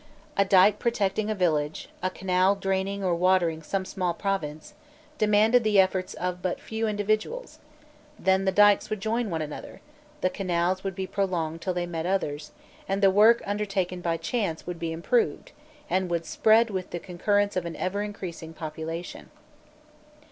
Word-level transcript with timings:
A 0.35 0.43
dyke 0.43 0.79
protecting 0.79 1.29
a 1.29 1.35
village, 1.35 1.87
a 2.01 2.09
canal 2.09 2.55
draining 2.55 3.03
or 3.03 3.13
watering 3.13 3.61
some 3.61 3.85
small 3.85 4.15
province, 4.15 4.73
demanded 5.19 5.63
the 5.63 5.79
efforts 5.79 6.15
of 6.15 6.41
but 6.41 6.59
few 6.59 6.87
individuals; 6.87 7.59
then 8.17 8.45
the 8.45 8.51
dykes 8.51 8.89
would 8.89 8.99
join 8.99 9.29
one 9.29 9.43
another, 9.43 9.79
the 10.21 10.29
canals 10.31 10.83
would 10.83 10.95
be 10.95 11.05
prolonged 11.05 11.61
till 11.61 11.75
they 11.75 11.85
met 11.85 12.07
others, 12.07 12.51
and 12.89 13.03
the 13.03 13.11
work 13.11 13.43
undertaken 13.45 14.01
by 14.01 14.17
chance 14.17 14.65
would 14.65 14.79
be 14.79 14.91
improved, 14.91 15.51
and 15.87 16.09
would 16.09 16.25
spread 16.25 16.71
with 16.71 16.89
the 16.89 16.99
concurrence 16.99 17.55
of 17.55 17.67
an 17.67 17.75
ever 17.75 18.01
increasing 18.01 18.53
population. 18.55 19.29